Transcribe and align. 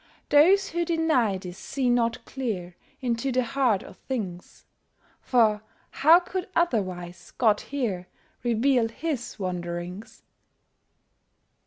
Those 0.29 0.69
who 0.69 0.83
deny 0.83 1.37
this 1.37 1.59
see 1.59 1.87
not 1.87 2.25
clear 2.25 2.75
Into 3.01 3.31
the 3.31 3.43
heart 3.43 3.83
of 3.83 3.97
things; 3.97 4.65
For 5.21 5.61
how 5.91 6.19
could 6.21 6.49
otherwise 6.55 7.29
God 7.37 7.61
here 7.61 8.07
Reveal 8.41 8.87
His 8.87 9.37
wanderings? 9.37 10.23